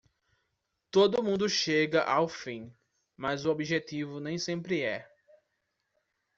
Todo 0.89 1.21
mundo 1.21 1.47
chega 1.47 2.01
ao 2.03 2.27
fim, 2.27 2.73
mas 3.15 3.45
o 3.45 3.51
objetivo 3.51 4.19
nem 4.19 4.35
sempre 4.39 4.81
é. 4.81 5.07